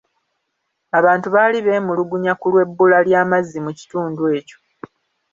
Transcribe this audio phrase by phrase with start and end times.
[0.99, 4.57] Abantu baali beemulugunya ku lw'ebbula ly'amazzi mu kitundu ekyo.